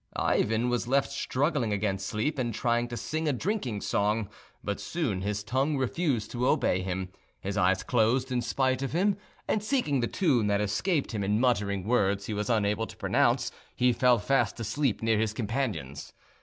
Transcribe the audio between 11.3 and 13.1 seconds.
muttering words he was unable to